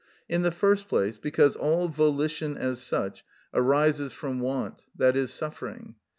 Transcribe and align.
In 0.27 0.41
the 0.41 0.49
first 0.49 0.87
place, 0.87 1.19
because 1.19 1.55
all 1.55 1.87
volition 1.87 2.57
as 2.57 2.81
such 2.81 3.23
arises 3.53 4.11
from 4.11 4.39
want; 4.39 4.81
that 4.97 5.15
is, 5.15 5.31
suffering. 5.31 5.93